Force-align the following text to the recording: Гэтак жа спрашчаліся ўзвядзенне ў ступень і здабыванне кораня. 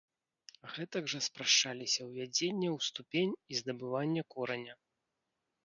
Гэтак 0.77 1.03
жа 1.13 1.19
спрашчаліся 1.27 2.01
ўзвядзенне 2.09 2.69
ў 2.75 2.87
ступень 2.87 3.37
і 3.53 3.63
здабыванне 3.63 4.21
кораня. 4.35 4.73